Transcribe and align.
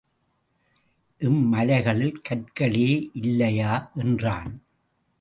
இம்மலைகளில் 1.21 2.21
கற்களே 2.29 3.09
இல்லையா? 3.13 3.91
என்றான். 3.95 4.61